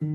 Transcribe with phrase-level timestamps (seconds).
[0.00, 0.06] 少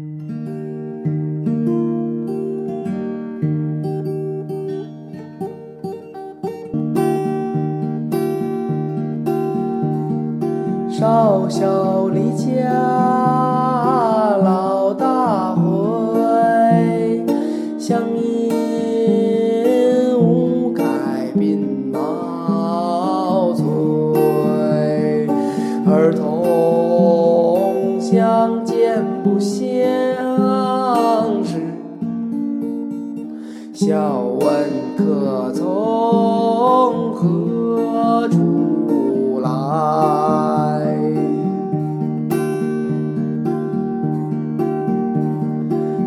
[11.47, 12.55] 小离家
[14.41, 17.23] 老大回，
[17.77, 20.81] 乡音无改
[21.37, 21.59] 鬓
[21.93, 25.27] 毛衰。
[25.85, 28.74] 儿童相见
[29.23, 29.63] 不相
[31.43, 31.59] 识，
[33.73, 34.45] 笑问
[34.97, 39.49] 客从何处来。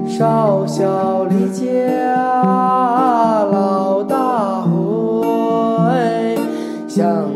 [0.06, 1.64] 少小离家
[3.52, 6.36] 老大回，
[6.88, 7.30] 乡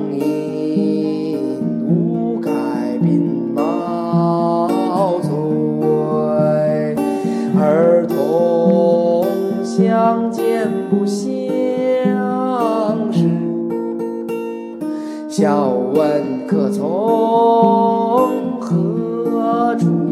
[10.13, 11.27] 相见不相
[13.10, 13.27] 识，
[15.27, 20.12] 笑问客从何处？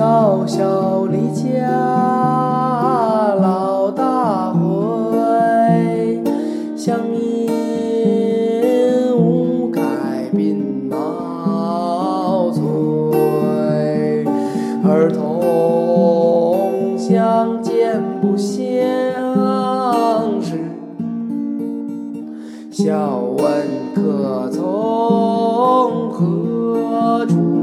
[0.00, 1.68] 少小离家
[3.38, 4.58] 老大回，
[6.74, 7.50] 乡音
[9.14, 9.82] 无改
[10.32, 10.56] 鬓
[10.88, 12.62] 毛衰。
[14.88, 18.58] 儿童相见不相
[20.40, 20.58] 识，
[22.70, 23.44] 笑问
[23.94, 27.59] 客从何处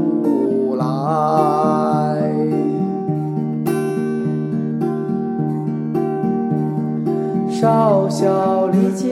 [7.68, 9.06] 少小离家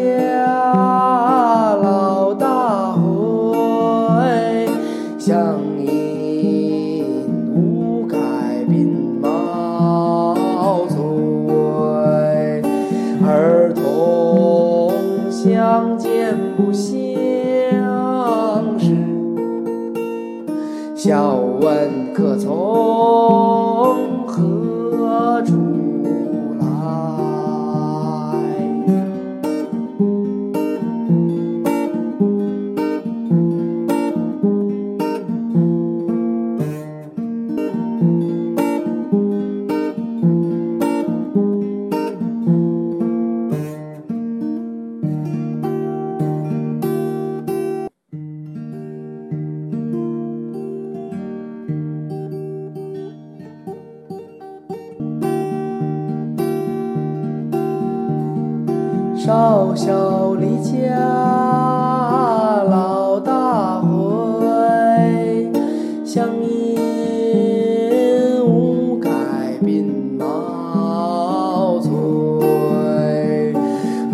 [1.83, 3.03] 老大回，
[5.19, 7.05] 乡音
[7.55, 8.17] 无改
[8.67, 10.35] 鬓毛
[10.89, 10.97] 衰。
[13.27, 14.91] 儿童
[15.31, 16.95] 相见不相
[18.79, 18.97] 识，
[20.95, 22.49] 笑问客从
[24.27, 25.53] 何处
[59.27, 60.95] 少小离家
[62.71, 65.51] 老大回，
[66.05, 66.79] 乡音
[68.47, 69.11] 无改
[69.61, 69.85] 鬓
[70.17, 71.91] 毛衰。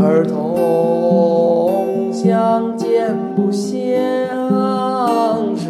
[0.03, 3.69] 儿童相见不相
[5.55, 5.69] 识，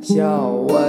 [0.00, 0.87] 笑问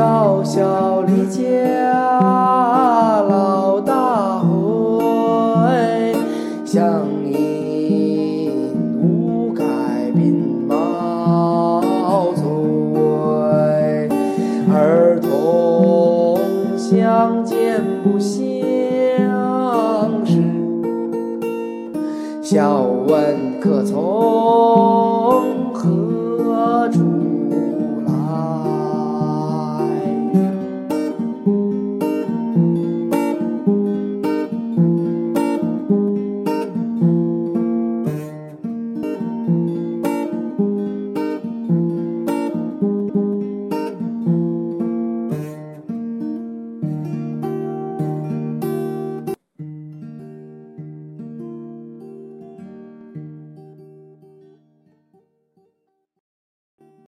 [0.00, 1.42] 少小离家
[3.28, 4.48] 老大回，
[6.64, 8.50] 乡音
[8.98, 9.62] 无改
[10.14, 10.32] 鬓
[10.66, 14.08] 毛衰。
[14.72, 16.38] 儿童
[16.78, 18.40] 相见不相
[20.24, 20.42] 识，
[22.40, 24.00] 笑问客从
[25.74, 27.00] 何处